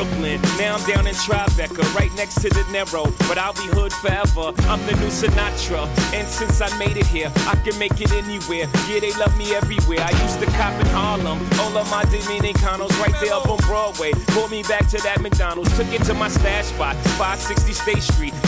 Brooklyn. 0.00 0.40
Now 0.56 0.76
I'm 0.76 0.86
down 0.88 1.06
in 1.06 1.14
Tribeca, 1.14 1.94
right 1.94 2.12
next 2.14 2.40
to 2.40 2.48
the 2.48 2.64
Narrow. 2.72 3.04
But 3.28 3.36
I'll 3.36 3.52
be 3.52 3.68
hood 3.68 3.92
forever. 3.92 4.52
I'm 4.64 4.80
the 4.86 4.96
new 4.96 5.12
Sinatra. 5.12 5.86
And 6.14 6.26
since 6.26 6.62
I 6.62 6.74
made 6.78 6.96
it 6.96 7.06
here, 7.06 7.30
I 7.46 7.56
can 7.56 7.78
make 7.78 8.00
it 8.00 8.10
anywhere. 8.12 8.66
Yeah, 8.88 9.00
they 9.00 9.12
love 9.20 9.36
me 9.36 9.54
everywhere. 9.54 10.00
I 10.00 10.12
used 10.22 10.40
to 10.40 10.46
cop 10.56 10.72
in 10.80 10.86
Harlem. 10.86 11.38
All 11.60 11.76
of 11.76 11.90
my 11.90 12.04
Dominicanos 12.04 12.98
right 12.98 13.14
there 13.20 13.34
up 13.34 13.48
on 13.48 13.58
Broadway. 13.68 14.12
Pulled 14.28 14.50
me 14.50 14.62
back 14.62 14.88
to 14.88 14.98
that 15.02 15.20
McDonald's. 15.20 15.76
Took 15.76 15.92
it 15.92 16.02
to 16.04 16.14
my 16.14 16.28
stash 16.28 16.66
spot, 16.66 16.96
560 17.20 17.72
State 17.74 18.02
Street. 18.02 18.34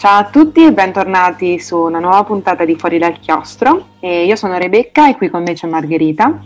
Ciao 0.00 0.20
a 0.20 0.30
tutti 0.30 0.64
e 0.64 0.72
bentornati 0.72 1.58
su 1.58 1.76
una 1.76 1.98
nuova 1.98 2.24
puntata 2.24 2.64
di 2.64 2.74
Fuori 2.74 2.96
dal 2.96 3.18
Chiostro. 3.18 3.88
E 4.00 4.24
io 4.24 4.34
sono 4.34 4.56
Rebecca 4.56 5.10
e 5.10 5.14
qui 5.14 5.28
con 5.28 5.42
me 5.42 5.52
c'è 5.52 5.66
Margherita. 5.66 6.42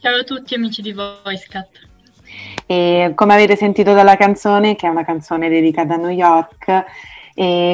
Ciao 0.00 0.20
a 0.20 0.22
tutti 0.22 0.54
amici 0.54 0.80
di 0.80 0.94
VoiceCat. 0.94 1.68
E 2.64 3.12
come 3.14 3.34
avete 3.34 3.56
sentito 3.56 3.92
dalla 3.92 4.16
canzone, 4.16 4.74
che 4.74 4.86
è 4.86 4.88
una 4.90 5.04
canzone 5.04 5.50
dedicata 5.50 5.92
a 5.92 5.96
New 5.98 6.08
York, 6.08 6.84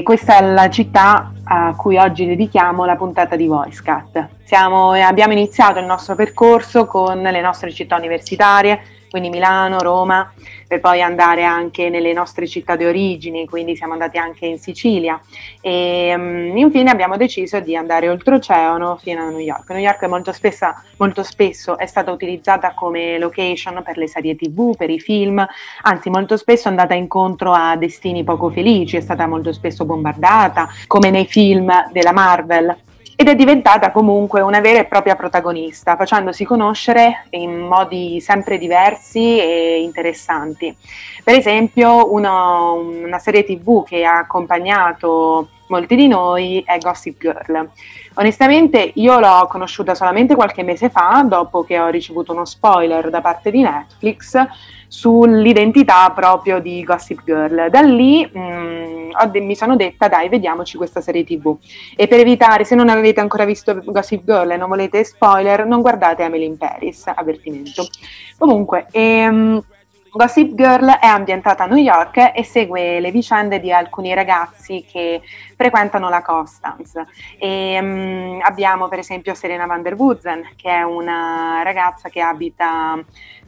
questa 0.02 0.38
è 0.38 0.42
la 0.42 0.68
città 0.68 1.32
a 1.44 1.76
cui 1.76 1.96
oggi 1.96 2.26
dedichiamo 2.26 2.84
la 2.84 2.96
puntata 2.96 3.36
di 3.36 3.46
VoiceCat. 3.46 4.30
Siamo, 4.42 4.90
abbiamo 4.94 5.32
iniziato 5.32 5.78
il 5.78 5.86
nostro 5.86 6.16
percorso 6.16 6.86
con 6.86 7.22
le 7.22 7.40
nostre 7.40 7.70
città 7.70 7.94
universitarie, 7.94 8.80
quindi 9.11 9.28
Milano, 9.28 9.80
Roma, 9.80 10.33
per 10.66 10.78
poi 10.78 11.03
andare 11.03 11.42
anche 11.42 11.89
nelle 11.89 12.12
nostre 12.12 12.47
città 12.47 12.77
di 12.77 12.84
origine, 12.84 13.44
quindi 13.44 13.75
siamo 13.75 13.94
andati 13.94 14.19
anche 14.19 14.47
in 14.47 14.58
Sicilia 14.58 15.20
e 15.61 16.14
um, 16.16 16.56
infine 16.56 16.91
abbiamo 16.91 17.16
deciso 17.16 17.58
di 17.58 17.75
andare 17.75 18.08
oltreoceano 18.08 18.97
fino 18.97 19.22
a 19.22 19.31
New 19.31 19.41
York. 19.41 19.69
New 19.70 19.81
York 19.81 20.05
molto, 20.05 20.33
spessa, 20.33 20.81
molto 20.98 21.25
spesso 21.25 21.77
è 21.77 21.86
stata 21.86 22.12
utilizzata 22.12 22.72
come 22.72 23.19
location 23.19 23.83
per 23.84 23.97
le 23.97 24.06
serie 24.06 24.36
tv, 24.36 24.77
per 24.77 24.91
i 24.91 25.00
film, 25.00 25.44
anzi 25.83 26.08
molto 26.08 26.36
spesso 26.36 26.69
è 26.69 26.70
andata 26.70 26.94
incontro 26.94 27.53
a 27.53 27.75
destini 27.77 28.22
poco 28.22 28.48
felici, 28.50 28.97
è 28.97 29.00
stata 29.00 29.27
molto 29.27 29.53
spesso 29.53 29.84
bombardata, 29.84 30.69
come 30.86 31.11
nei 31.11 31.27
film 31.27 31.69
della 31.91 32.12
Marvel 32.12 32.77
ed 33.20 33.28
è 33.28 33.34
diventata 33.34 33.90
comunque 33.90 34.41
una 34.41 34.60
vera 34.60 34.78
e 34.78 34.86
propria 34.86 35.14
protagonista, 35.14 35.94
facendosi 35.94 36.47
conoscere 36.47 37.26
in 37.32 37.58
modi 37.58 38.19
sempre 38.19 38.56
diversi 38.56 39.38
e 39.38 39.82
interessanti. 39.82 40.75
Per 41.22 41.34
esempio, 41.34 42.14
uno, 42.14 42.76
una 42.76 43.19
serie 43.19 43.44
tv 43.44 43.84
che 43.84 44.06
ha 44.06 44.20
accompagnato 44.20 45.50
molti 45.69 45.97
di 45.97 46.08
noi 46.08 46.62
è 46.64 46.78
Gossip 46.78 47.20
Girl. 47.20 47.69
Onestamente 48.14 48.91
io 48.94 49.20
l'ho 49.20 49.47
conosciuta 49.50 49.94
solamente 49.94 50.34
qualche 50.34 50.62
mese 50.62 50.88
fa, 50.88 51.22
dopo 51.22 51.62
che 51.62 51.78
ho 51.78 51.88
ricevuto 51.88 52.32
uno 52.32 52.47
spoiler 52.47 53.10
da 53.10 53.20
parte 53.20 53.50
di 53.50 53.60
Netflix 53.60 54.34
sull'identità 54.90 56.10
proprio 56.10 56.58
di 56.58 56.82
Gossip 56.82 57.22
Girl. 57.24 57.70
Da 57.70 57.80
lì 57.80 58.28
mh, 58.28 58.40
mm, 58.40 59.10
de- 59.30 59.40
mi 59.40 59.54
sono 59.54 59.76
detta 59.76 60.08
dai 60.08 60.28
vediamoci 60.28 60.76
questa 60.76 61.00
serie 61.00 61.22
tv 61.22 61.56
e 61.94 62.08
per 62.08 62.18
evitare 62.18 62.64
se 62.64 62.74
non 62.74 62.88
avete 62.88 63.20
ancora 63.20 63.44
visto 63.44 63.80
Gossip 63.84 64.24
Girl 64.24 64.50
e 64.50 64.56
non 64.56 64.68
volete 64.68 65.04
spoiler 65.04 65.64
non 65.64 65.80
guardate 65.80 66.24
Emily 66.24 66.44
in 66.44 66.58
Paris, 66.58 67.06
avvertimento. 67.06 67.86
Comunque, 68.36 68.86
ehm, 68.90 69.62
Gossip 70.12 70.54
Girl 70.54 70.88
è 70.88 71.06
ambientata 71.06 71.62
a 71.62 71.66
New 71.66 71.76
York 71.76 72.32
e 72.34 72.42
segue 72.42 72.98
le 72.98 73.12
vicende 73.12 73.60
di 73.60 73.72
alcuni 73.72 74.12
ragazzi 74.12 74.84
che 74.90 75.20
frequentano 75.54 76.08
la 76.08 76.20
Constance. 76.20 77.06
E, 77.38 77.78
um, 77.80 78.40
abbiamo 78.42 78.88
per 78.88 78.98
esempio 78.98 79.34
Serena 79.34 79.66
van 79.66 79.82
der 79.82 79.94
Woodsen, 79.94 80.50
che 80.56 80.68
è 80.68 80.82
una 80.82 81.62
ragazza 81.62 82.08
che 82.08 82.20
abita 82.20 82.98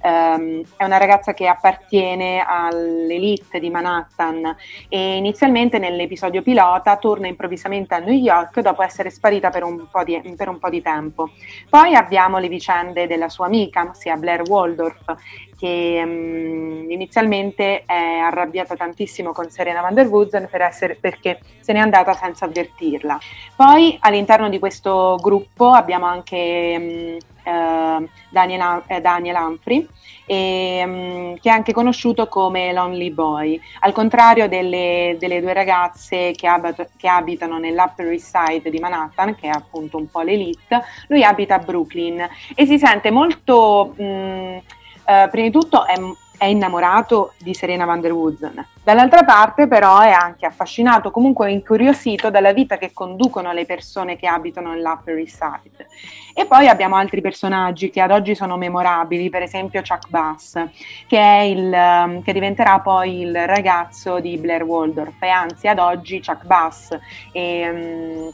Um, 0.04 0.62
è 0.76 0.84
una 0.84 0.96
ragazza 0.96 1.32
che 1.32 1.46
appartiene 1.46 2.44
all'elite 2.44 3.60
di 3.60 3.70
Manhattan 3.70 4.56
e 4.88 5.16
inizialmente 5.16 5.78
nell'episodio 5.78 6.42
pilota 6.42 6.96
torna 6.96 7.28
improvvisamente 7.28 7.94
a 7.94 7.98
New 7.98 8.12
York 8.12 8.58
dopo 8.60 8.82
essere 8.82 9.10
sparita 9.10 9.50
per 9.50 9.62
un 9.62 9.86
po' 9.88 10.02
di, 10.02 10.20
un 10.24 10.58
po 10.58 10.68
di 10.68 10.82
tempo. 10.82 11.30
Poi 11.70 11.94
abbiamo 11.94 12.38
le 12.38 12.48
vicende 12.48 13.06
della 13.06 13.28
sua 13.28 13.46
amica, 13.46 13.88
ossia 13.88 14.16
Blair 14.16 14.42
Waldorf, 14.42 15.14
che 15.56 16.02
um, 16.04 16.90
inizialmente 16.90 17.84
è 17.84 18.18
arrabbiata 18.18 18.74
tantissimo 18.74 19.30
con 19.30 19.50
Serena 19.50 19.80
van 19.80 19.94
der 19.94 20.08
Woodsen 20.08 20.48
per 20.50 20.62
essere, 20.62 20.96
perché 21.00 21.38
se 21.60 21.72
n'è 21.72 21.78
andata 21.78 22.12
senza 22.14 22.46
avvertirla. 22.46 23.20
Poi 23.54 23.96
all'interno 24.00 24.48
di 24.48 24.58
questo 24.58 25.16
gruppo 25.22 25.70
abbiamo 25.70 26.06
anche 26.06 26.74
um, 26.76 27.16
eh, 27.42 28.08
Daniel, 28.30 28.82
eh, 28.86 29.00
Daniel, 29.00 29.36
Humphrey, 29.36 29.86
e, 30.26 30.82
um, 30.84 31.38
che 31.40 31.48
è 31.48 31.52
anche 31.52 31.72
conosciuto 31.72 32.28
come 32.28 32.72
Lonely 32.72 33.10
Boy, 33.10 33.60
al 33.80 33.92
contrario 33.92 34.48
delle, 34.48 35.16
delle 35.18 35.40
due 35.40 35.52
ragazze 35.52 36.32
che, 36.32 36.46
abito, 36.46 36.86
che, 36.96 37.08
abitano 37.08 37.58
nell'Upper 37.58 38.06
East 38.08 38.36
Side 38.36 38.70
di 38.70 38.78
Manhattan, 38.78 39.34
che 39.34 39.48
è 39.48 39.50
appunto 39.50 39.96
un 39.96 40.08
po' 40.10 40.20
l'elite, 40.20 40.82
lui 41.08 41.24
abita 41.24 41.56
a 41.56 41.58
Brooklyn 41.58 42.28
e 42.54 42.66
si 42.66 42.78
sente 42.78 43.10
molto... 43.10 43.94
Mh, 43.96 44.04
mm, 44.04 44.58
eh, 45.04 45.28
prima 45.30 45.46
di 45.48 45.52
tutto 45.52 45.84
è 45.84 45.94
è 46.42 46.46
innamorato 46.46 47.34
di 47.38 47.54
Serena 47.54 47.84
van 47.84 48.00
der 48.00 48.10
Woodsen. 48.10 48.66
Dall'altra 48.82 49.22
parte 49.22 49.68
però 49.68 50.00
è 50.00 50.10
anche 50.10 50.44
affascinato, 50.44 51.12
comunque 51.12 51.52
incuriosito 51.52 52.30
dalla 52.30 52.52
vita 52.52 52.78
che 52.78 52.90
conducono 52.92 53.52
le 53.52 53.64
persone 53.64 54.16
che 54.16 54.26
abitano 54.26 54.72
nell'Upper 54.72 55.18
East 55.18 55.36
Side. 55.36 55.86
E 56.34 56.44
poi 56.46 56.66
abbiamo 56.66 56.96
altri 56.96 57.20
personaggi 57.20 57.90
che 57.90 58.00
ad 58.00 58.10
oggi 58.10 58.34
sono 58.34 58.56
memorabili, 58.56 59.30
per 59.30 59.42
esempio 59.42 59.82
Chuck 59.82 60.08
Bass, 60.08 60.60
che, 61.06 61.44
il, 61.48 61.72
um, 61.72 62.22
che 62.22 62.32
diventerà 62.32 62.80
poi 62.80 63.20
il 63.20 63.46
ragazzo 63.46 64.18
di 64.18 64.36
Blair 64.36 64.64
Waldorf 64.64 65.22
e 65.22 65.28
anzi 65.28 65.68
ad 65.68 65.78
oggi 65.78 66.20
Chuck 66.20 66.44
Bass 66.44 66.98
e 67.30 67.70
um, 67.70 68.32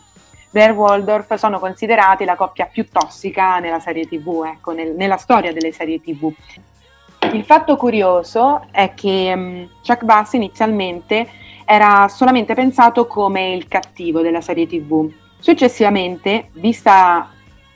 Blair 0.50 0.72
Waldorf 0.72 1.34
sono 1.34 1.58
considerati 1.58 2.24
la 2.24 2.36
coppia 2.36 2.64
più 2.64 2.88
tossica 2.88 3.58
nella 3.58 3.80
serie 3.80 4.06
tv, 4.06 4.44
ecco, 4.46 4.72
nel, 4.72 4.94
nella 4.94 5.18
storia 5.18 5.52
delle 5.52 5.72
serie 5.72 6.00
tv. 6.00 6.32
Il 7.32 7.44
fatto 7.44 7.76
curioso 7.76 8.66
è 8.70 8.94
che 8.94 9.32
um, 9.34 9.68
Chuck 9.84 10.04
Bass 10.04 10.32
inizialmente 10.32 11.28
era 11.64 12.08
solamente 12.08 12.54
pensato 12.54 13.06
come 13.06 13.52
il 13.52 13.68
cattivo 13.68 14.22
della 14.22 14.40
serie 14.40 14.66
TV. 14.66 15.10
Successivamente, 15.38 16.48
vista, 16.52 17.28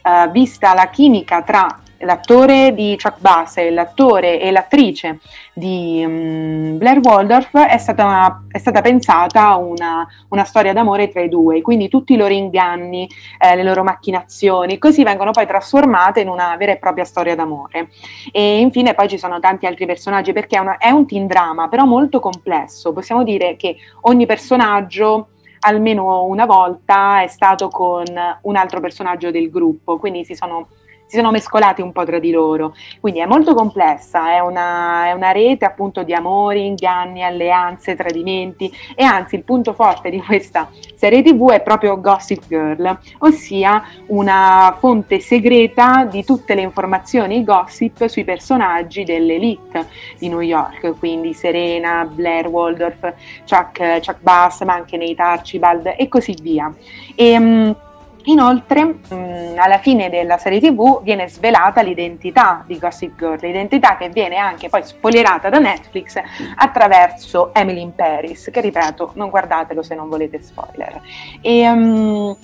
uh, 0.02 0.30
vista 0.30 0.72
la 0.72 0.88
chimica 0.88 1.42
tra 1.42 1.81
l'attore 2.02 2.74
di 2.74 2.96
Chuck 3.00 3.18
Bass 3.20 3.58
e 3.58 3.70
l'attore 3.70 4.40
e 4.40 4.50
l'attrice 4.50 5.18
di 5.54 6.02
um, 6.04 6.78
Blair 6.78 6.98
Waldorf 6.98 7.56
è 7.56 7.78
stata, 7.78 8.04
una, 8.04 8.44
è 8.48 8.58
stata 8.58 8.80
pensata 8.80 9.56
una, 9.56 10.06
una, 10.28 10.44
storia 10.44 10.72
d'amore 10.72 11.08
tra 11.08 11.20
i 11.20 11.28
due, 11.28 11.60
quindi 11.60 11.88
tutti 11.88 12.14
i 12.14 12.16
loro 12.16 12.32
inganni, 12.32 13.08
eh, 13.38 13.54
le 13.54 13.62
loro 13.62 13.82
macchinazioni, 13.82 14.78
così 14.78 15.02
vengono 15.02 15.30
poi 15.30 15.46
trasformate 15.46 16.20
in 16.20 16.28
una 16.28 16.56
vera 16.56 16.72
e 16.72 16.78
propria 16.78 17.04
storia 17.04 17.34
d'amore. 17.34 17.90
E 18.32 18.58
infine 18.58 18.94
poi 18.94 19.08
ci 19.08 19.18
sono 19.18 19.40
tanti 19.40 19.66
altri 19.66 19.86
personaggi 19.86 20.32
perché 20.32 20.56
è, 20.56 20.60
una, 20.60 20.78
è 20.78 20.90
un 20.90 21.06
teen 21.06 21.26
drama, 21.26 21.68
però 21.68 21.84
molto 21.84 22.20
complesso. 22.20 22.92
Possiamo 22.92 23.22
dire 23.22 23.56
che 23.56 23.76
ogni 24.02 24.26
personaggio 24.26 25.28
almeno 25.64 26.24
una 26.24 26.44
volta 26.44 27.22
è 27.22 27.28
stato 27.28 27.68
con 27.68 28.04
un 28.42 28.56
altro 28.56 28.80
personaggio 28.80 29.30
del 29.30 29.50
gruppo, 29.50 29.98
quindi 29.98 30.24
si 30.24 30.34
sono 30.34 30.68
si 31.12 31.18
sono 31.18 31.30
mescolati 31.30 31.82
un 31.82 31.92
po' 31.92 32.06
tra 32.06 32.18
di 32.18 32.30
loro. 32.30 32.74
Quindi 32.98 33.20
è 33.20 33.26
molto 33.26 33.52
complessa, 33.52 34.32
è 34.32 34.38
una, 34.38 35.08
è 35.08 35.12
una 35.12 35.30
rete 35.30 35.66
appunto 35.66 36.02
di 36.04 36.14
amori, 36.14 36.64
inganni, 36.64 37.22
alleanze, 37.22 37.94
tradimenti 37.94 38.72
e 38.94 39.04
anzi 39.04 39.34
il 39.34 39.44
punto 39.44 39.74
forte 39.74 40.08
di 40.08 40.22
questa 40.22 40.70
serie 40.94 41.22
tv 41.22 41.50
è 41.50 41.60
proprio 41.60 42.00
Gossip 42.00 42.46
Girl, 42.48 42.98
ossia 43.18 43.84
una 44.06 44.74
fonte 44.78 45.20
segreta 45.20 46.04
di 46.04 46.24
tutte 46.24 46.54
le 46.54 46.62
informazioni 46.62 47.44
gossip 47.44 48.06
sui 48.06 48.24
personaggi 48.24 49.04
dell'elite 49.04 49.88
di 50.18 50.30
New 50.30 50.40
York, 50.40 50.98
quindi 50.98 51.34
Serena, 51.34 52.08
Blair 52.10 52.46
Waldorf, 52.46 53.12
Chuck, 53.46 54.00
Chuck 54.00 54.20
Bass, 54.20 54.62
ma 54.62 54.72
anche 54.72 54.96
Nate 54.96 55.20
Archibald 55.20 55.94
e 55.98 56.08
così 56.08 56.34
via. 56.40 56.72
E, 57.14 57.36
um, 57.36 57.76
Inoltre, 58.24 58.84
mh, 58.84 59.14
mm, 59.14 59.58
alla 59.58 59.78
fine 59.78 60.08
della 60.08 60.38
serie 60.38 60.60
TV 60.60 61.02
viene 61.02 61.28
svelata 61.28 61.82
l'identità 61.82 62.62
di 62.66 62.78
Gossip 62.78 63.16
Girl, 63.16 63.38
l'identità 63.40 63.96
che 63.96 64.08
viene 64.08 64.36
anche 64.36 64.68
poi 64.68 64.82
spoilerata 64.84 65.48
da 65.48 65.58
Netflix 65.58 66.20
attraverso 66.56 67.52
Emily 67.52 67.80
in 67.80 67.94
Paris, 67.94 68.48
che 68.52 68.60
ripeto, 68.60 69.12
non 69.14 69.30
guardatelo 69.30 69.82
se 69.82 69.94
non 69.94 70.08
volete 70.08 70.40
spoiler. 70.40 71.00
E, 71.40 71.68
um, 71.68 72.36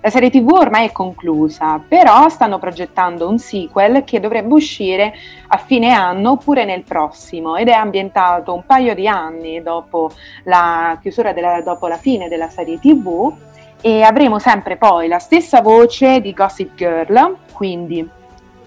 la 0.00 0.10
serie 0.10 0.30
TV 0.30 0.50
ormai 0.50 0.86
è 0.86 0.92
conclusa, 0.92 1.82
però 1.86 2.28
stanno 2.28 2.58
progettando 2.58 3.28
un 3.28 3.38
sequel 3.38 4.04
che 4.04 4.20
dovrebbe 4.20 4.54
uscire 4.54 5.12
a 5.48 5.58
fine 5.58 5.92
anno 5.92 6.32
oppure 6.32 6.64
nel 6.64 6.84
prossimo 6.84 7.56
ed 7.56 7.68
è 7.68 7.72
ambientato 7.72 8.54
un 8.54 8.64
paio 8.64 8.94
di 8.94 9.06
anni 9.06 9.62
dopo 9.62 10.10
la 10.44 10.98
chiusura 11.00 11.32
della, 11.32 11.60
dopo 11.62 11.86
la 11.86 11.96
fine 11.96 12.28
della 12.28 12.48
serie 12.48 12.78
TV 12.78 13.32
e 13.80 14.02
avremo 14.02 14.38
sempre 14.38 14.76
poi 14.76 15.08
la 15.08 15.18
stessa 15.18 15.60
voce 15.60 16.20
di 16.20 16.32
Gossip 16.32 16.74
Girl, 16.74 17.36
quindi 17.52 18.06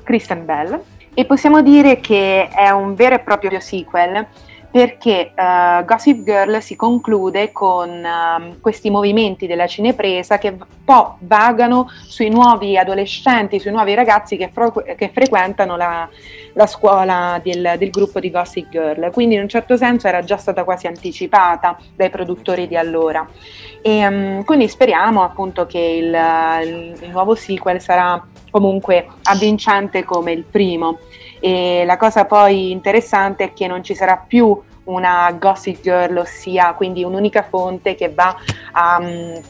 Kristen 0.03 0.45
Bell, 0.45 0.81
e 1.13 1.25
possiamo 1.25 1.61
dire 1.61 1.99
che 1.99 2.47
è 2.47 2.69
un 2.69 2.95
vero 2.95 3.15
e 3.15 3.19
proprio 3.19 3.49
sequel 3.59 4.25
perché 4.71 5.33
uh, 5.35 5.83
Gossip 5.83 6.23
Girl 6.23 6.61
si 6.61 6.77
conclude 6.77 7.51
con 7.51 7.89
uh, 7.89 8.59
questi 8.61 8.89
movimenti 8.89 9.45
della 9.45 9.67
cinepresa 9.67 10.37
che 10.37 10.47
un 10.47 10.65
po' 10.85 11.17
vagano 11.19 11.89
sui 12.07 12.29
nuovi 12.29 12.77
adolescenti, 12.77 13.59
sui 13.59 13.71
nuovi 13.71 13.93
ragazzi 13.93 14.37
che, 14.37 14.49
fro- 14.51 14.71
che 14.95 15.11
frequentano 15.13 15.75
la, 15.75 16.07
la 16.53 16.65
scuola 16.67 17.39
del, 17.43 17.75
del, 17.77 17.89
gruppo 17.89 18.21
di 18.21 18.31
Gossip 18.31 18.69
Girl. 18.69 19.11
Quindi 19.11 19.35
in 19.35 19.41
un 19.41 19.49
certo 19.49 19.75
senso 19.75 20.07
era 20.07 20.23
già 20.23 20.37
stata 20.37 20.63
quasi 20.63 20.87
anticipata 20.87 21.77
dai 21.93 22.09
produttori 22.09 22.65
di 22.65 22.77
allora. 22.77 23.27
E, 23.81 24.07
um, 24.07 24.43
quindi 24.45 24.69
speriamo 24.69 25.21
appunto 25.23 25.65
che 25.65 25.79
il, 25.79 26.15
il, 26.65 27.03
il 27.03 27.09
nuovo 27.09 27.35
sequel 27.35 27.81
sarà 27.81 28.25
comunque 28.49 29.05
avvincente 29.23 30.05
come 30.05 30.31
il 30.31 30.43
primo. 30.43 30.99
E 31.41 31.83
la 31.85 31.97
cosa 31.97 32.25
poi 32.25 32.71
interessante 32.71 33.45
è 33.45 33.53
che 33.53 33.67
non 33.67 33.83
ci 33.83 33.95
sarà 33.95 34.15
più 34.15 34.57
una 34.83 35.35
gossip 35.37 35.81
girl, 35.81 36.17
ossia 36.17 36.73
quindi 36.73 37.03
un'unica 37.03 37.43
fonte 37.43 37.95
che 37.95 38.09
va 38.09 38.35
a 38.71 38.97
um, 38.99 39.41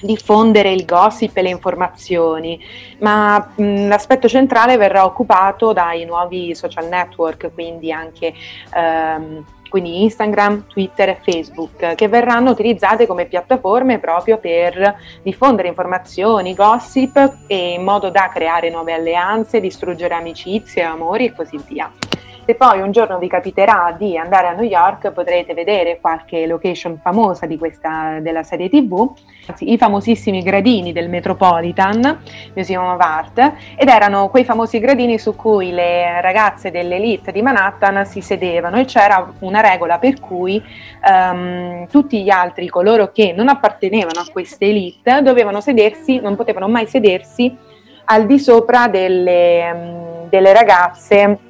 diffondere 0.00 0.72
il 0.72 0.84
gossip 0.84 1.36
e 1.36 1.42
le 1.42 1.50
informazioni, 1.50 2.60
ma 3.00 3.52
mh, 3.54 3.88
l'aspetto 3.88 4.28
centrale 4.28 4.76
verrà 4.76 5.04
occupato 5.04 5.72
dai 5.72 6.04
nuovi 6.04 6.54
social 6.54 6.88
network, 6.88 7.52
quindi 7.52 7.92
anche 7.92 8.32
um, 8.74 9.44
quindi 9.70 10.02
Instagram, 10.02 10.66
Twitter 10.66 11.10
e 11.10 11.20
Facebook, 11.22 11.94
che 11.94 12.08
verranno 12.08 12.50
utilizzate 12.50 13.06
come 13.06 13.26
piattaforme 13.26 14.00
proprio 14.00 14.38
per 14.38 14.96
diffondere 15.22 15.68
informazioni, 15.68 16.54
gossip 16.54 17.44
e 17.46 17.74
in 17.74 17.84
modo 17.84 18.10
da 18.10 18.28
creare 18.34 18.68
nuove 18.68 18.92
alleanze, 18.92 19.60
distruggere 19.60 20.14
amicizie, 20.14 20.82
amori 20.82 21.26
e 21.26 21.32
così 21.32 21.58
via. 21.68 21.90
Se 22.50 22.56
poi 22.56 22.80
un 22.80 22.90
giorno 22.90 23.18
vi 23.18 23.28
capiterà 23.28 23.94
di 23.96 24.18
andare 24.18 24.48
a 24.48 24.52
New 24.54 24.64
York 24.64 25.12
potrete 25.12 25.54
vedere 25.54 26.00
qualche 26.00 26.48
location 26.48 26.98
famosa 27.00 27.46
questa, 27.56 28.18
della 28.18 28.42
serie 28.42 28.68
tv, 28.68 29.08
i 29.60 29.78
famosissimi 29.78 30.42
gradini 30.42 30.90
del 30.90 31.08
Metropolitan 31.08 32.22
Museum 32.56 32.86
of 32.86 33.00
Art 33.00 33.52
ed 33.76 33.88
erano 33.88 34.30
quei 34.30 34.44
famosi 34.44 34.80
gradini 34.80 35.16
su 35.16 35.36
cui 35.36 35.70
le 35.70 36.20
ragazze 36.20 36.72
dell'elite 36.72 37.30
di 37.30 37.40
Manhattan 37.40 38.04
si 38.04 38.20
sedevano 38.20 38.80
e 38.80 38.84
c'era 38.84 39.32
una 39.38 39.60
regola 39.60 39.98
per 39.98 40.18
cui 40.18 40.60
um, 41.08 41.86
tutti 41.86 42.20
gli 42.20 42.30
altri, 42.30 42.66
coloro 42.66 43.12
che 43.12 43.32
non 43.32 43.46
appartenevano 43.46 44.18
a 44.18 44.26
queste 44.28 44.64
elite, 44.64 45.22
dovevano 45.22 45.60
sedersi, 45.60 46.18
non 46.18 46.34
potevano 46.34 46.66
mai 46.66 46.88
sedersi 46.88 47.56
al 48.06 48.26
di 48.26 48.40
sopra 48.40 48.88
delle, 48.88 49.70
um, 49.70 50.28
delle 50.28 50.52
ragazze 50.52 51.42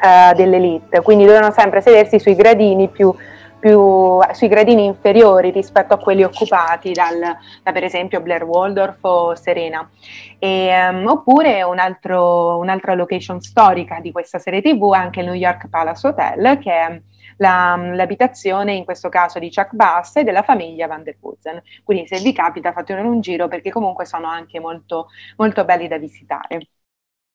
uh, 0.00 0.34
dell'elite, 0.34 1.02
quindi 1.02 1.24
dovevano 1.24 1.52
sempre 1.52 1.80
sedersi 1.80 2.18
sui 2.18 2.34
gradini 2.34 2.88
più, 2.88 3.14
più, 3.58 4.18
sui 4.32 4.48
gradini 4.48 4.84
inferiori 4.84 5.50
rispetto 5.50 5.94
a 5.94 5.98
quelli 5.98 6.22
occupati 6.22 6.92
dal, 6.92 7.18
da 7.62 7.72
per 7.72 7.84
esempio 7.84 8.20
Blair 8.20 8.44
Waldorf 8.44 8.98
o 9.02 9.34
Serena. 9.34 9.88
E, 10.38 10.88
um, 10.88 11.06
oppure 11.06 11.62
un 11.62 11.78
altro, 11.78 12.58
un'altra 12.58 12.94
location 12.94 13.40
storica 13.40 14.00
di 14.00 14.12
questa 14.12 14.38
serie 14.38 14.62
TV 14.62 14.94
è 14.94 14.98
anche 14.98 15.20
il 15.20 15.26
New 15.26 15.34
York 15.34 15.68
Palace 15.68 16.06
Hotel, 16.06 16.58
che 16.58 16.72
è 16.72 17.00
la, 17.38 17.76
l'abitazione 17.94 18.74
in 18.74 18.84
questo 18.84 19.08
caso 19.08 19.38
di 19.38 19.50
Chuck 19.50 19.72
Bass 19.72 20.16
e 20.16 20.24
della 20.24 20.42
famiglia 20.42 20.86
Van 20.86 21.02
der 21.02 21.16
Woodsen. 21.20 21.62
Quindi 21.82 22.06
se 22.06 22.20
vi 22.20 22.32
capita 22.32 22.72
fatelo 22.72 23.02
un 23.08 23.20
giro 23.20 23.48
perché 23.48 23.70
comunque 23.70 24.04
sono 24.04 24.26
anche 24.28 24.60
molto, 24.60 25.08
molto 25.36 25.64
belli 25.64 25.88
da 25.88 25.98
visitare 25.98 26.68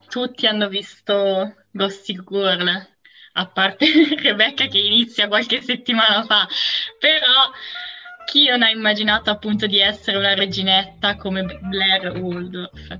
tutti 0.07 0.45
hanno 0.45 0.67
visto 0.67 1.53
Gossip 1.71 2.23
Girl, 2.29 2.87
a 3.33 3.45
parte 3.47 3.85
Rebecca 4.21 4.65
che 4.67 4.79
inizia 4.79 5.27
qualche 5.27 5.61
settimana 5.61 6.23
fa, 6.23 6.47
però 6.99 7.51
chi 8.25 8.47
non 8.47 8.61
ha 8.61 8.69
immaginato 8.69 9.29
appunto 9.29 9.65
di 9.65 9.79
essere 9.79 10.17
una 10.17 10.33
reginetta 10.33 11.15
come 11.15 11.43
Blair 11.43 12.17
Waldorf? 12.17 12.99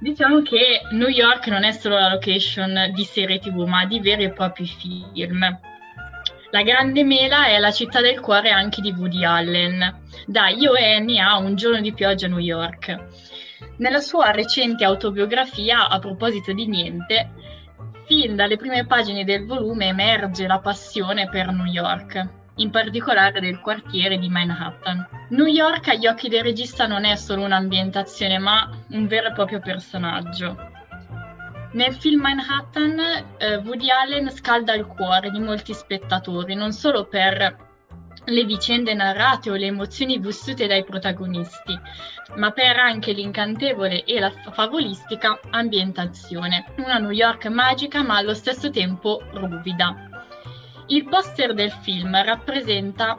Diciamo 0.00 0.40
che 0.40 0.80
New 0.92 1.08
York 1.08 1.46
non 1.48 1.62
è 1.62 1.72
solo 1.72 1.98
la 1.98 2.08
location 2.08 2.90
di 2.94 3.04
serie 3.04 3.38
tv, 3.38 3.66
ma 3.66 3.84
di 3.84 4.00
veri 4.00 4.24
e 4.24 4.32
propri 4.32 4.66
film. 4.66 5.60
La 6.52 6.62
Grande 6.62 7.04
Mela 7.04 7.46
è 7.46 7.58
la 7.58 7.70
città 7.70 8.00
del 8.00 8.18
cuore 8.18 8.50
anche 8.50 8.80
di 8.80 8.92
Woody 8.96 9.24
Allen. 9.24 10.00
Da 10.26 10.48
Io 10.48 10.74
e 10.74 10.94
Annie 10.94 11.20
a 11.20 11.36
Un 11.36 11.54
giorno 11.54 11.80
di 11.80 11.92
pioggia 11.92 12.26
a 12.26 12.28
New 12.30 12.38
York. 12.38 12.96
Nella 13.76 14.00
sua 14.00 14.30
recente 14.30 14.84
autobiografia, 14.84 15.88
a 15.88 15.98
proposito 15.98 16.52
di 16.52 16.66
niente, 16.66 17.30
fin 18.10 18.34
dalle 18.34 18.56
prime 18.56 18.86
pagine 18.86 19.22
del 19.22 19.46
volume 19.46 19.86
emerge 19.86 20.48
la 20.48 20.58
passione 20.58 21.28
per 21.28 21.52
New 21.52 21.66
York, 21.66 22.28
in 22.56 22.70
particolare 22.70 23.38
del 23.38 23.60
quartiere 23.60 24.18
di 24.18 24.28
Manhattan. 24.28 25.06
New 25.28 25.46
York 25.46 25.86
agli 25.86 26.08
occhi 26.08 26.28
del 26.28 26.42
regista 26.42 26.88
non 26.88 27.04
è 27.04 27.14
solo 27.14 27.44
un'ambientazione, 27.44 28.36
ma 28.38 28.68
un 28.88 29.06
vero 29.06 29.28
e 29.28 29.32
proprio 29.32 29.60
personaggio. 29.60 30.56
Nel 31.74 31.94
film 31.94 32.22
Manhattan, 32.22 32.98
eh, 33.38 33.56
Woody 33.58 33.90
Allen 33.90 34.28
scalda 34.32 34.74
il 34.74 34.86
cuore 34.86 35.30
di 35.30 35.38
molti 35.38 35.72
spettatori, 35.72 36.56
non 36.56 36.72
solo 36.72 37.04
per 37.04 37.68
le 38.30 38.44
vicende 38.44 38.94
narrate 38.94 39.50
o 39.50 39.54
le 39.54 39.66
emozioni 39.66 40.18
vissute 40.18 40.66
dai 40.66 40.84
protagonisti, 40.84 41.78
ma 42.36 42.50
per 42.52 42.76
anche 42.78 43.12
l'incantevole 43.12 44.04
e 44.04 44.18
la 44.18 44.32
favolistica 44.52 45.38
ambientazione. 45.50 46.72
Una 46.76 46.98
New 46.98 47.10
York 47.10 47.46
magica 47.46 48.02
ma 48.02 48.16
allo 48.16 48.34
stesso 48.34 48.70
tempo 48.70 49.22
ruvida. 49.32 50.08
Il 50.86 51.04
poster 51.04 51.54
del 51.54 51.70
film 51.70 52.20
rappresenta 52.22 53.18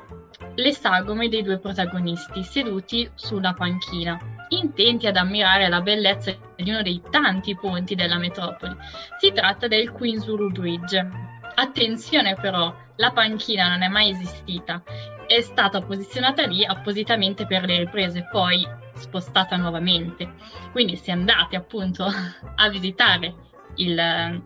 le 0.55 0.73
sagome 0.73 1.29
dei 1.29 1.43
due 1.43 1.59
protagonisti 1.59 2.43
seduti 2.43 3.09
su 3.15 3.35
una 3.35 3.53
panchina, 3.53 4.19
intenti 4.49 5.07
ad 5.07 5.15
ammirare 5.15 5.69
la 5.69 5.81
bellezza 5.81 6.35
di 6.55 6.69
uno 6.69 6.81
dei 6.81 7.01
tanti 7.09 7.55
ponti 7.55 7.95
della 7.95 8.17
metropoli. 8.17 8.75
Si 9.17 9.31
tratta 9.31 9.67
del 9.67 9.91
Queensboro 9.91 10.47
Bridge. 10.47 11.09
Attenzione 11.55 12.35
però, 12.35 12.73
la 13.01 13.11
panchina 13.11 13.67
non 13.67 13.81
è 13.81 13.87
mai 13.87 14.11
esistita, 14.11 14.83
è 15.25 15.41
stata 15.41 15.81
posizionata 15.81 16.45
lì 16.45 16.63
appositamente 16.63 17.47
per 17.47 17.65
le 17.65 17.79
riprese, 17.79 18.27
poi 18.31 18.65
spostata 18.93 19.57
nuovamente. 19.57 20.33
Quindi 20.71 20.95
se 20.95 21.11
andate 21.11 21.55
appunto 21.55 22.05
a 22.05 22.69
visitare 22.69 23.33
il 23.77 23.97
eh, 23.97 24.43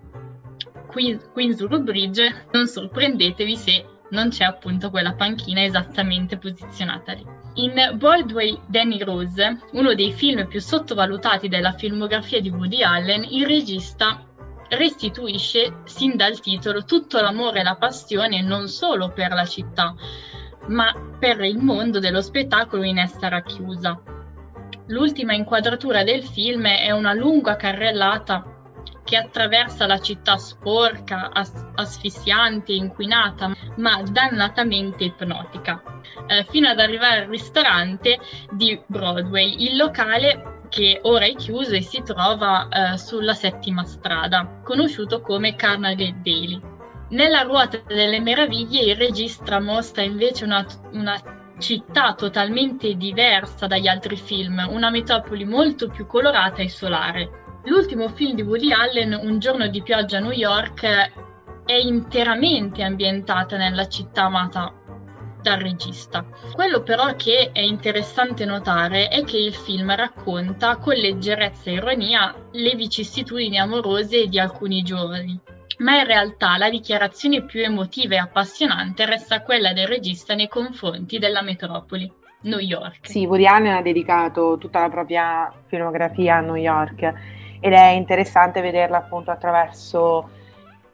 Queensboro 1.34 1.82
Bridge, 1.82 2.48
non 2.54 2.66
sorprendetevi 2.68 3.58
se 3.58 3.86
non 4.12 4.30
c'è 4.30 4.46
appunto 4.46 4.90
quella 4.90 5.16
panchina 5.16 5.62
esattamente 5.62 6.38
posizionata 6.38 7.12
lì. 7.12 7.26
In 7.56 7.74
Broadway 7.96 8.58
Danny 8.68 9.04
Rose, 9.04 9.60
uno 9.74 9.94
dei 9.96 10.14
film 10.14 10.48
più 10.48 10.62
sottovalutati 10.62 11.50
della 11.50 11.74
filmografia 11.74 12.40
di 12.40 12.50
Woody 12.50 12.84
Allen, 12.84 13.26
il 13.30 13.46
regista 13.46 14.24
restituisce 14.70 15.82
sin 15.86 16.16
dal 16.16 16.40
titolo 16.40 16.84
tutto 16.84 17.22
l'amore 17.22 17.60
e 17.60 17.64
la 17.64 17.76
passione 17.76 18.42
non 18.42 18.68
solo 18.68 19.10
per 19.10 19.32
la 19.32 19.46
città, 19.46 19.96
ma 20.68 20.94
per 21.20 21.42
il 21.42 21.58
mondo 21.58 22.00
dello 22.00 22.22
spettacolo 22.22 22.84
in 22.84 22.98
essa 22.98 23.28
racchiusa. 23.28 24.02
L'ultima 24.88 25.34
inquadratura 25.34 26.04
del 26.04 26.24
film 26.24 26.68
è 26.68 26.92
una 26.92 27.14
lunga 27.14 27.56
carrellata 27.56 28.52
che 29.04 29.18
attraversa 29.18 29.86
la 29.86 30.00
città 30.00 30.36
sporca, 30.38 31.30
as- 31.32 31.68
asfissiante, 31.76 32.74
inquinata, 32.74 33.56
ma 33.78 34.02
dannatamente 34.02 35.04
ipnotica, 35.04 35.82
eh, 36.28 36.46
fino 36.50 36.68
ad 36.68 36.80
arrivare 36.80 37.22
al 37.22 37.28
ristorante 37.28 38.20
di 38.50 38.80
Broadway, 38.88 39.64
il 39.64 39.78
locale 39.78 40.55
che 40.76 41.00
ora 41.04 41.24
è 41.24 41.34
chiuso 41.36 41.74
e 41.74 41.82
si 41.82 42.04
trova 42.04 42.68
eh, 42.68 42.98
sulla 42.98 43.34
settima 43.34 43.86
strada, 43.86 44.60
conosciuto 44.62 45.22
come 45.22 45.56
Carnegie 45.56 46.16
Daily. 46.22 46.60
Nella 47.12 47.44
Ruota 47.44 47.80
delle 47.88 48.20
Meraviglie 48.20 48.92
il 48.92 48.98
regista 48.98 49.62
mostra 49.62 50.02
invece 50.02 50.44
una, 50.44 50.66
una 50.92 51.56
città 51.60 52.14
totalmente 52.14 52.94
diversa 52.96 53.68
dagli 53.68 53.88
altri 53.88 54.18
film, 54.18 54.68
una 54.70 54.90
metropoli 54.90 55.46
molto 55.46 55.88
più 55.88 56.06
colorata 56.08 56.62
e 56.62 56.68
solare. 56.68 57.30
L'ultimo 57.64 58.10
film 58.10 58.36
di 58.36 58.42
Woody 58.42 58.74
Allen, 58.74 59.18
Un 59.24 59.40
giorno 59.40 59.68
di 59.68 59.82
pioggia 59.82 60.18
a 60.18 60.20
New 60.20 60.32
York, 60.32 60.84
è 61.64 61.74
interamente 61.74 62.84
ambientata 62.84 63.56
nella 63.56 63.88
città 63.88 64.24
amata 64.24 64.74
dal 65.46 65.60
regista. 65.60 66.26
Quello 66.54 66.82
però 66.82 67.16
che 67.16 67.52
è 67.54 67.60
interessante 67.60 68.46
notare 68.46 69.10
è 69.10 69.24
che 69.24 69.38
il 69.38 69.54
film 69.54 69.94
racconta 69.96 70.78
con 70.78 70.96
leggerezza 70.96 71.70
e 71.70 71.74
ironia 71.74 72.34
le 72.52 72.74
vicissitudini 72.74 73.60
amorose 73.60 74.26
di 74.26 74.40
alcuni 74.40 74.82
giovani. 74.82 75.40
Ma 75.78 76.00
in 76.00 76.08
realtà 76.08 76.58
la 76.58 76.70
dichiarazione 76.70 77.44
più 77.44 77.62
emotiva 77.62 78.16
e 78.16 78.20
appassionante 78.20 79.06
resta 79.06 79.44
quella 79.44 79.72
del 79.72 79.88
regista 79.88 80.34
nei 80.34 80.48
confronti 80.48 81.20
della 81.20 81.44
metropoli. 81.44 82.12
New 82.42 82.60
York. 82.60 83.08
Sì, 83.08 83.26
Woody 83.26 83.46
Allen 83.46 83.74
ha 83.74 83.82
dedicato 83.82 84.58
tutta 84.60 84.80
la 84.80 84.90
propria 84.90 85.52
filmografia 85.68 86.38
a 86.38 86.42
New 86.42 86.56
York 86.56 87.02
ed 87.60 87.74
è 87.74 87.90
interessante 87.90 88.62
vederla 88.62 88.98
appunto 88.98 89.32
attraverso 89.32 90.30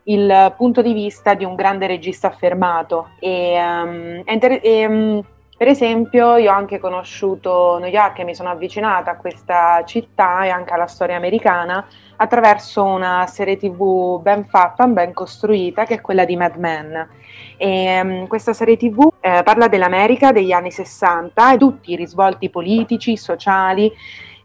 il 0.03 0.53
punto 0.57 0.81
di 0.81 0.93
vista 0.93 1.33
di 1.33 1.43
un 1.43 1.55
grande 1.55 1.87
regista 1.87 2.27
affermato. 2.27 3.09
E, 3.19 3.57
um, 3.59 4.23
inter- 4.25 4.59
e, 4.63 4.85
um, 4.85 5.23
per 5.57 5.67
esempio, 5.67 6.37
io 6.37 6.51
ho 6.51 6.55
anche 6.55 6.79
conosciuto 6.79 7.77
New 7.79 7.89
York 7.89 8.19
e 8.19 8.23
mi 8.23 8.33
sono 8.33 8.49
avvicinata 8.49 9.11
a 9.11 9.17
questa 9.17 9.83
città 9.85 10.43
e 10.43 10.49
anche 10.49 10.73
alla 10.73 10.87
storia 10.87 11.17
americana 11.17 11.85
attraverso 12.15 12.83
una 12.83 13.27
serie 13.27 13.57
tv 13.57 14.19
ben 14.21 14.45
fatta, 14.45 14.87
ben 14.87 15.13
costruita, 15.13 15.85
che 15.85 15.95
è 15.95 16.01
quella 16.01 16.25
di 16.25 16.35
Mad 16.35 16.55
Men. 16.55 17.09
E, 17.57 18.01
um, 18.01 18.27
questa 18.27 18.53
serie 18.53 18.77
tv 18.77 19.07
eh, 19.19 19.41
parla 19.43 19.67
dell'America 19.67 20.31
degli 20.31 20.51
anni 20.51 20.71
60 20.71 21.53
e 21.53 21.57
tutti 21.57 21.91
i 21.91 21.95
risvolti 21.95 22.49
politici, 22.49 23.15
sociali 23.17 23.91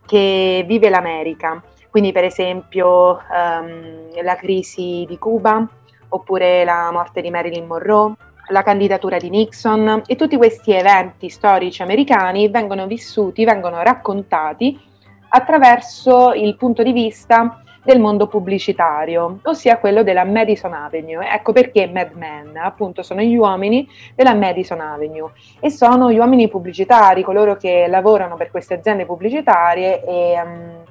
che 0.05 0.65
vive 0.67 0.89
l'America 0.89 1.63
quindi 1.97 2.13
per 2.13 2.25
esempio 2.25 3.13
um, 3.31 4.23
la 4.23 4.37
crisi 4.37 5.07
di 5.09 5.17
Cuba 5.17 5.67
oppure 6.11 6.63
la 6.63 6.91
morte 6.93 7.23
di 7.23 7.31
Marilyn 7.31 7.65
Monroe, 7.65 8.13
la 8.49 8.63
candidatura 8.63 9.17
di 9.17 9.31
Nixon 9.31 10.03
e 10.05 10.15
tutti 10.15 10.37
questi 10.37 10.73
eventi 10.73 11.31
storici 11.31 11.81
americani 11.81 12.51
vengono 12.51 12.87
vissuti, 12.87 13.47
vengono 13.47 13.81
raccontati 13.81 14.79
attraverso 15.31 16.35
il 16.35 16.55
punto 16.57 16.83
di 16.83 16.93
vista 16.93 17.63
del 17.83 17.99
mondo 17.99 18.27
pubblicitario, 18.27 19.39
ossia 19.45 19.79
quello 19.79 20.03
della 20.03 20.25
Madison 20.25 20.75
Avenue. 20.75 21.27
Ecco 21.27 21.53
perché 21.53 21.87
Mad 21.87 22.11
Men, 22.13 22.59
appunto, 22.59 23.03
sono 23.03 23.23
gli 23.23 23.37
uomini 23.37 23.89
della 24.15 24.35
Madison 24.35 24.81
Avenue 24.81 25.31
e 25.61 25.71
sono 25.71 26.13
gli 26.13 26.19
uomini 26.19 26.47
pubblicitari, 26.49 27.23
coloro 27.23 27.57
che 27.57 27.87
lavorano 27.89 28.37
per 28.37 28.51
queste 28.51 28.75
aziende 28.75 29.07
pubblicitarie 29.07 30.05
e 30.05 30.43
um, 30.45 30.85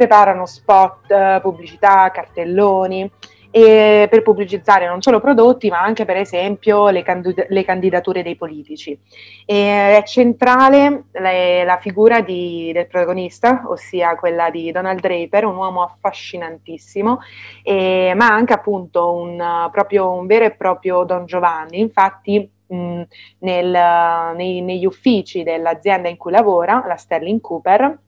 preparano 0.00 0.46
spot, 0.46 1.10
eh, 1.10 1.40
pubblicità, 1.42 2.10
cartelloni 2.10 3.10
e 3.50 4.06
per 4.08 4.22
pubblicizzare 4.22 4.86
non 4.86 5.02
solo 5.02 5.20
prodotti 5.20 5.68
ma 5.68 5.82
anche 5.82 6.04
per 6.04 6.16
esempio 6.16 6.88
le, 6.88 7.02
candid- 7.02 7.48
le 7.50 7.64
candidature 7.64 8.22
dei 8.22 8.34
politici. 8.36 8.98
E 9.44 9.98
è 9.98 10.02
centrale 10.06 11.04
le, 11.10 11.64
la 11.64 11.76
figura 11.76 12.22
di, 12.22 12.70
del 12.72 12.86
protagonista, 12.86 13.64
ossia 13.66 14.14
quella 14.14 14.48
di 14.48 14.72
Donald 14.72 15.00
Draper, 15.00 15.44
un 15.44 15.56
uomo 15.56 15.82
affascinantissimo, 15.82 17.18
e, 17.62 18.14
ma 18.16 18.28
anche 18.28 18.54
appunto 18.54 19.12
un, 19.12 19.68
proprio, 19.70 20.12
un 20.12 20.26
vero 20.26 20.46
e 20.46 20.52
proprio 20.52 21.04
Don 21.04 21.26
Giovanni. 21.26 21.80
Infatti 21.80 22.50
mh, 22.68 23.02
nel, 23.40 24.34
nei, 24.34 24.62
negli 24.62 24.86
uffici 24.86 25.42
dell'azienda 25.42 26.08
in 26.08 26.16
cui 26.16 26.30
lavora, 26.30 26.84
la 26.86 26.96
Sterling 26.96 27.42
Cooper, 27.42 27.98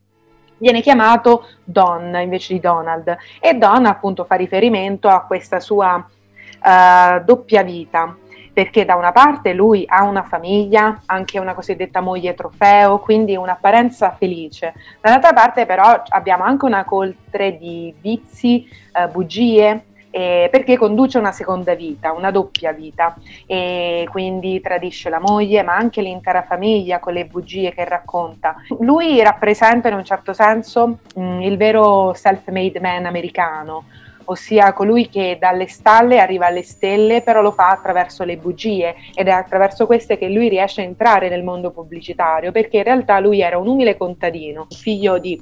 viene 0.63 0.81
chiamato 0.81 1.49
Don 1.65 2.17
invece 2.23 2.55
di 2.55 2.61
Donald. 2.61 3.17
E 3.41 3.55
Don 3.55 3.85
appunto 3.85 4.25
fa 4.25 4.37
riferimento 4.37 5.09
a 5.09 5.23
questa 5.23 5.59
sua 5.59 5.97
uh, 5.97 7.25
doppia 7.25 7.65
vita 7.65 8.17
perché 8.53 8.85
da 8.85 8.97
una 8.97 9.13
parte 9.13 9.55
lui 9.55 9.85
ha 9.89 10.03
una 10.03 10.23
famiglia, 10.23 11.01
anche 11.07 11.39
una 11.39 11.55
cosiddetta 11.55 12.01
moglie 12.01 12.35
trofeo, 12.35 12.99
quindi 12.99 13.35
un'apparenza 13.35 14.15
felice, 14.19 14.75
dall'altra 15.01 15.33
parte 15.33 15.65
però 15.65 16.03
abbiamo 16.09 16.45
anche 16.45 16.67
una 16.67 16.85
coltre 16.85 17.57
di 17.57 17.95
vizi, 17.99 18.69
uh, 18.93 19.11
bugie, 19.11 19.87
eh, 20.13 20.49
perché 20.51 20.77
conduce 20.77 21.19
una 21.19 21.33
seconda 21.33 21.75
vita, 21.75 22.13
una 22.13 22.31
doppia 22.31 22.73
vita 22.73 23.17
e 23.47 24.07
quindi 24.11 24.61
tradisce 24.61 25.09
la 25.09 25.19
moglie 25.19 25.63
ma 25.63 25.75
anche 25.75 26.03
l'intera 26.03 26.43
famiglia 26.43 27.01
con 27.01 27.15
le 27.15 27.25
bugie 27.25 27.73
che 27.73 27.85
racconta. 27.85 28.57
Lui 28.81 29.21
rappresenta 29.23 29.89
in 29.89 29.95
un 29.95 30.05
certo 30.05 30.35
senso 30.35 30.99
mh, 31.15 31.21
mm, 31.21 31.41
il 31.41 31.57
vero 31.57 32.13
self-made 32.15 32.79
man 32.79 33.07
americano, 33.07 33.85
ossia 34.27 34.73
colui 34.73 35.09
che 35.09 35.37
dalle 35.39 35.67
stalle 35.69 36.21
arriva 36.21 36.47
alle 36.47 36.63
stelle, 36.63 37.23
però 37.23 37.43
lo 37.43 37.53
fa 37.53 37.71
attraverso 37.71 38.25
le 38.25 38.37
bugie 38.37 38.95
ed 39.15 39.29
è 39.29 39.31
attraverso 39.31 39.87
queste 39.87 40.19
che 40.19 40.29
lui 40.29 40.49
riesce 40.49 40.81
a 40.81 40.85
entrare 40.85 41.29
nel 41.29 41.43
mondo 41.43 41.71
pubblicitario, 41.71 42.53
perché 42.53 42.79
in 42.79 42.85
realtà 42.85 43.19
lui 43.21 43.41
era 43.41 43.59
un 43.59 43.67
umile 43.67 43.97
contadino, 43.97 44.67
figlio 44.71 45.19
di, 45.19 45.41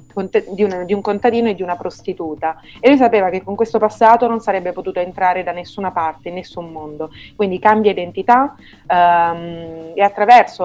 di, 0.53 0.63
un, 0.63 0.83
di 0.85 0.93
un 0.93 1.01
contadino 1.01 1.49
e 1.49 1.55
di 1.55 1.63
una 1.63 1.77
prostituta, 1.77 2.61
e 2.81 2.89
lui 2.89 2.97
sapeva 2.97 3.31
che 3.31 3.43
con 3.43 3.55
questo 3.55 3.79
passato 3.79 4.27
non 4.27 4.41
sarebbe 4.41 4.73
potuto 4.73 5.01
entrare 5.01 5.43
da 5.43 5.53
nessuna 5.53 5.91
parte, 5.91 6.29
in 6.29 6.35
nessun 6.35 6.71
mondo, 6.71 7.11
quindi 7.37 7.59
cambia 7.59 7.91
identità 7.91 8.55
um, 8.89 9.93
e 9.95 10.03
attraverso 10.03 10.65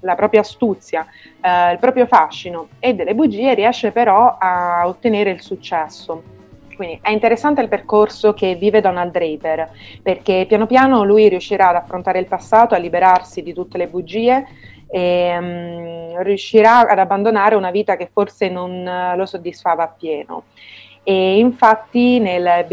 la 0.00 0.14
propria 0.14 0.40
astuzia, 0.40 1.06
eh, 1.40 1.72
il 1.72 1.78
proprio 1.78 2.06
fascino 2.06 2.68
e 2.78 2.94
delle 2.94 3.14
bugie 3.14 3.54
riesce 3.54 3.90
però 3.90 4.36
a 4.38 4.86
ottenere 4.86 5.30
il 5.30 5.40
successo. 5.40 6.33
Quindi 6.74 6.98
è 7.02 7.10
interessante 7.10 7.60
il 7.60 7.68
percorso 7.68 8.34
che 8.34 8.54
vive 8.54 8.80
Donald 8.80 9.12
Draper, 9.12 9.70
perché 10.02 10.44
piano 10.48 10.66
piano 10.66 11.04
lui 11.04 11.28
riuscirà 11.28 11.68
ad 11.68 11.76
affrontare 11.76 12.18
il 12.18 12.26
passato, 12.26 12.74
a 12.74 12.78
liberarsi 12.78 13.42
di 13.42 13.52
tutte 13.52 13.78
le 13.78 13.88
bugie 13.88 14.44
e 14.88 15.36
um, 15.38 16.22
riuscirà 16.22 16.80
ad 16.80 16.98
abbandonare 16.98 17.54
una 17.54 17.70
vita 17.70 17.96
che 17.96 18.08
forse 18.12 18.48
non 18.48 19.14
lo 19.16 19.26
soddisfava 19.26 19.82
appieno. 19.82 20.44
E 21.02 21.38
infatti 21.38 22.18
nel 22.18 22.64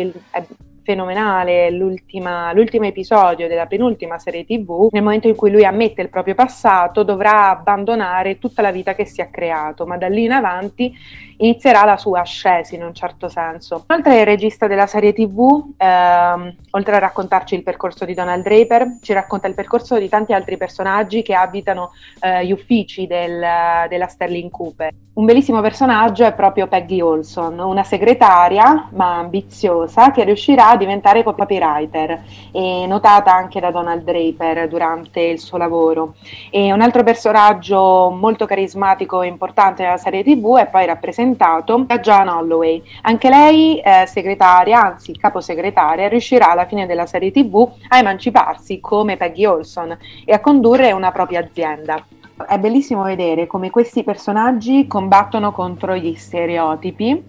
fenomenale 0.83 1.69
l'ultimo 1.71 2.85
episodio 2.85 3.47
della 3.47 3.65
penultima 3.65 4.17
serie 4.17 4.45
tv, 4.45 4.87
nel 4.91 5.03
momento 5.03 5.27
in 5.27 5.35
cui 5.35 5.51
lui 5.51 5.65
ammette 5.65 6.01
il 6.01 6.09
proprio 6.09 6.35
passato, 6.35 7.03
dovrà 7.03 7.49
abbandonare 7.49 8.39
tutta 8.39 8.61
la 8.61 8.71
vita 8.71 8.95
che 8.95 9.05
si 9.05 9.21
è 9.21 9.29
creato, 9.29 9.85
ma 9.85 9.97
da 9.97 10.07
lì 10.07 10.23
in 10.23 10.31
avanti 10.31 10.93
inizierà 11.41 11.83
la 11.85 11.97
sua 11.97 12.21
ascesa 12.21 12.75
in 12.75 12.83
un 12.83 12.93
certo 12.93 13.27
senso. 13.27 13.85
Inoltre 13.89 14.19
il 14.19 14.25
regista 14.25 14.67
della 14.67 14.87
serie 14.87 15.13
tv, 15.13 15.73
ehm, 15.75 16.55
oltre 16.71 16.95
a 16.95 16.99
raccontarci 16.99 17.55
il 17.55 17.63
percorso 17.63 18.05
di 18.05 18.13
Donald 18.13 18.43
Draper, 18.43 18.97
ci 19.01 19.13
racconta 19.13 19.47
il 19.47 19.55
percorso 19.55 19.97
di 19.97 20.07
tanti 20.07 20.33
altri 20.33 20.57
personaggi 20.57 21.21
che 21.23 21.33
abitano 21.33 21.91
eh, 22.19 22.45
gli 22.45 22.51
uffici 22.51 23.07
del, 23.07 23.43
della 23.89 24.07
Sterling 24.07 24.51
Cooper. 24.51 24.93
Un 25.13 25.25
bellissimo 25.25 25.59
personaggio 25.61 26.23
è 26.23 26.33
proprio 26.33 26.67
Peggy 26.67 27.01
Olson, 27.01 27.59
una 27.59 27.83
segretaria 27.83 28.87
ma 28.93 29.17
ambiziosa 29.17 30.11
che 30.11 30.23
riuscirà 30.23 30.70
a 30.71 30.77
diventare 30.77 31.23
copywriter 31.23 32.23
notata 32.87 33.33
anche 33.33 33.59
da 33.59 33.71
Donald 33.71 34.03
Draper 34.03 34.67
durante 34.67 35.21
il 35.21 35.39
suo 35.39 35.57
lavoro. 35.57 36.15
E 36.49 36.71
un 36.71 36.81
altro 36.81 37.03
personaggio 37.03 38.09
molto 38.09 38.45
carismatico 38.45 39.21
e 39.21 39.27
importante 39.27 39.83
nella 39.83 39.97
serie 39.97 40.23
tv 40.23 40.57
è 40.57 40.67
poi 40.67 40.85
rappresentato 40.85 41.83
da 41.85 41.99
Joan 41.99 42.27
Holloway. 42.27 42.81
Anche 43.03 43.29
lei, 43.29 43.79
eh, 43.79 44.05
segretaria, 44.07 44.81
anzi 44.81 45.17
caposegretaria, 45.17 46.07
riuscirà 46.07 46.51
alla 46.51 46.65
fine 46.65 46.85
della 46.85 47.05
serie 47.05 47.31
tv 47.31 47.69
a 47.89 47.97
emanciparsi 47.97 48.79
come 48.79 49.17
Peggy 49.17 49.45
Olson 49.45 49.97
e 50.25 50.33
a 50.33 50.39
condurre 50.39 50.91
una 50.91 51.11
propria 51.11 51.39
azienda. 51.41 52.03
È 52.47 52.57
bellissimo 52.57 53.03
vedere 53.03 53.45
come 53.45 53.69
questi 53.69 54.03
personaggi 54.03 54.87
combattono 54.87 55.51
contro 55.51 55.95
gli 55.95 56.15
stereotipi, 56.15 57.23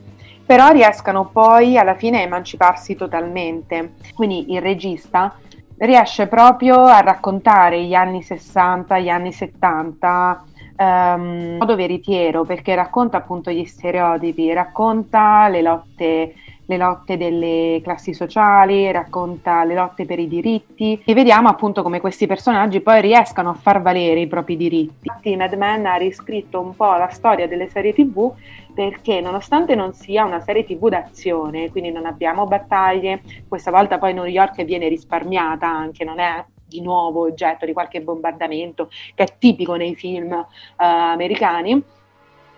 però 0.52 0.68
riescano 0.68 1.30
poi 1.32 1.78
alla 1.78 1.94
fine 1.94 2.18
a 2.18 2.20
emanciparsi 2.20 2.94
totalmente. 2.94 3.94
Quindi 4.14 4.52
il 4.52 4.60
regista 4.60 5.34
riesce 5.78 6.26
proprio 6.26 6.84
a 6.84 7.00
raccontare 7.00 7.82
gli 7.82 7.94
anni 7.94 8.20
60, 8.20 8.98
gli 8.98 9.08
anni 9.08 9.32
70 9.32 10.44
um, 10.76 11.56
modo 11.58 11.74
veritiero 11.74 12.44
perché 12.44 12.74
racconta 12.74 13.16
appunto 13.16 13.50
gli 13.50 13.64
stereotipi, 13.64 14.52
racconta 14.52 15.48
le 15.48 15.62
lotte 15.62 16.34
le 16.66 16.76
lotte 16.76 17.16
delle 17.16 17.80
classi 17.82 18.14
sociali, 18.14 18.90
racconta 18.90 19.64
le 19.64 19.74
lotte 19.74 20.04
per 20.06 20.18
i 20.18 20.28
diritti 20.28 21.00
e 21.04 21.14
vediamo 21.14 21.48
appunto 21.48 21.82
come 21.82 22.00
questi 22.00 22.26
personaggi 22.26 22.80
poi 22.80 23.00
riescano 23.00 23.50
a 23.50 23.54
far 23.54 23.82
valere 23.82 24.20
i 24.20 24.26
propri 24.26 24.56
diritti. 24.56 25.08
Infatti 25.08 25.36
Mad 25.36 25.54
Men 25.54 25.86
ha 25.86 25.96
riscritto 25.96 26.60
un 26.60 26.74
po' 26.74 26.94
la 26.96 27.08
storia 27.08 27.48
delle 27.48 27.68
serie 27.68 27.92
tv 27.92 28.32
perché 28.74 29.20
nonostante 29.20 29.74
non 29.74 29.92
sia 29.92 30.24
una 30.24 30.40
serie 30.40 30.64
tv 30.64 30.88
d'azione, 30.88 31.70
quindi 31.70 31.90
non 31.90 32.06
abbiamo 32.06 32.46
battaglie, 32.46 33.20
questa 33.46 33.70
volta 33.70 33.98
poi 33.98 34.14
New 34.14 34.24
York 34.24 34.64
viene 34.64 34.88
risparmiata 34.88 35.66
anche, 35.66 36.04
non 36.04 36.18
è 36.18 36.44
di 36.72 36.80
nuovo 36.80 37.22
oggetto 37.22 37.66
di 37.66 37.74
qualche 37.74 38.00
bombardamento 38.00 38.88
che 39.14 39.24
è 39.24 39.36
tipico 39.38 39.74
nei 39.74 39.94
film 39.94 40.32
uh, 40.32 40.44
americani, 40.76 41.82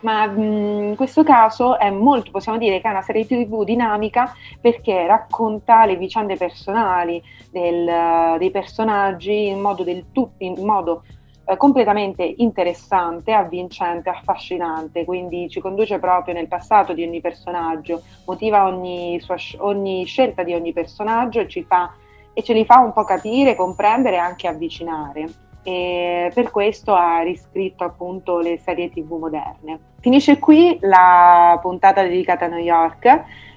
ma 0.04 0.26
mh, 0.26 0.88
in 0.90 0.96
questo 0.96 1.24
caso 1.24 1.78
è 1.78 1.90
molto, 1.90 2.30
possiamo 2.30 2.58
dire 2.58 2.80
che 2.80 2.86
è 2.86 2.90
una 2.90 3.02
serie 3.02 3.26
tv 3.26 3.64
dinamica 3.64 4.32
perché 4.60 5.06
racconta 5.06 5.84
le 5.86 5.96
vicende 5.96 6.36
personali 6.36 7.22
del, 7.50 8.36
dei 8.38 8.50
personaggi 8.50 9.48
in 9.48 9.60
modo, 9.60 9.82
del 9.82 10.04
tu, 10.12 10.30
in 10.38 10.62
modo 10.64 11.04
eh, 11.46 11.56
completamente 11.56 12.34
interessante, 12.36 13.32
avvincente, 13.32 14.10
affascinante, 14.10 15.04
quindi 15.06 15.48
ci 15.48 15.60
conduce 15.60 15.98
proprio 15.98 16.34
nel 16.34 16.48
passato 16.48 16.92
di 16.92 17.02
ogni 17.02 17.22
personaggio, 17.22 18.02
motiva 18.26 18.66
ogni, 18.66 19.18
sua, 19.20 19.36
ogni 19.58 20.04
scelta 20.04 20.42
di 20.42 20.52
ogni 20.52 20.74
personaggio 20.74 21.40
e, 21.40 21.64
fa, 21.66 21.92
e 22.34 22.42
ce 22.42 22.52
li 22.52 22.66
fa 22.66 22.78
un 22.78 22.92
po' 22.92 23.04
capire, 23.04 23.56
comprendere 23.56 24.16
e 24.16 24.20
anche 24.20 24.48
avvicinare 24.48 25.43
e 25.64 26.30
per 26.34 26.50
questo 26.50 26.94
ha 26.94 27.20
riscritto 27.22 27.82
appunto 27.84 28.38
le 28.38 28.58
serie 28.58 28.90
tv 28.90 29.14
moderne. 29.14 29.80
Finisce 30.00 30.38
qui 30.38 30.76
la 30.82 31.58
puntata 31.60 32.02
dedicata 32.02 32.44
a 32.44 32.48
New 32.48 32.62
York, 32.62 33.06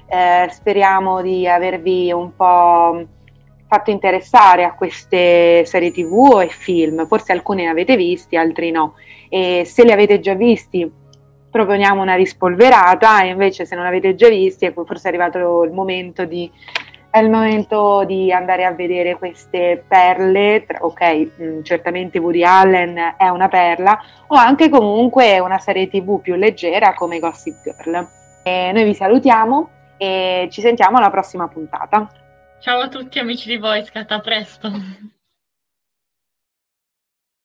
eh, 0.07 0.47
speriamo 0.49 1.21
di 1.21 1.47
avervi 1.47 2.11
un 2.11 2.33
po' 2.35 3.05
fatto 3.67 3.91
interessare 3.91 4.63
a 4.63 4.73
queste 4.73 5.65
serie 5.65 5.91
tv 5.91 6.39
e 6.41 6.47
film, 6.47 7.05
forse 7.05 7.33
alcune 7.33 7.63
ne 7.63 7.69
avete 7.69 7.97
visti, 7.97 8.37
altri 8.37 8.71
no, 8.71 8.93
e 9.27 9.63
se 9.65 9.83
li 9.83 9.91
avete 9.91 10.21
già 10.21 10.33
visti 10.33 10.89
proponiamo 11.49 12.01
una 12.01 12.15
rispolverata. 12.15 13.23
Invece 13.23 13.65
se 13.65 13.75
non 13.75 13.85
avete 13.85 14.15
già 14.15 14.29
visti 14.29 14.65
ecco, 14.65 14.85
forse 14.85 15.05
è 15.05 15.07
arrivato 15.09 15.63
il 15.63 15.71
momento 15.71 16.23
di 16.23 16.49
è 17.17 17.21
il 17.21 17.29
momento 17.29 18.03
di 18.05 18.31
andare 18.31 18.63
a 18.63 18.71
vedere 18.71 19.17
queste 19.17 19.83
perle, 19.87 20.65
ok, 20.79 21.31
mm, 21.41 21.61
certamente 21.63 22.19
Woody 22.19 22.43
Allen 22.43 23.15
è 23.17 23.27
una 23.29 23.47
perla, 23.47 23.99
o 24.27 24.35
anche 24.35 24.69
comunque 24.69 25.39
una 25.39 25.59
serie 25.59 25.87
tv 25.87 26.21
più 26.21 26.35
leggera 26.35 26.93
come 26.93 27.19
Gossip 27.19 27.61
Girl. 27.63 28.07
E 28.43 28.71
noi 28.71 28.83
vi 28.83 28.93
salutiamo 28.93 29.69
e 29.97 30.47
ci 30.51 30.61
sentiamo 30.61 30.97
alla 30.97 31.09
prossima 31.09 31.47
puntata. 31.47 32.09
Ciao 32.59 32.79
a 32.79 32.87
tutti 32.87 33.19
amici 33.19 33.49
di 33.49 33.57
Voice, 33.57 33.91
a 33.93 34.19
presto! 34.19 34.71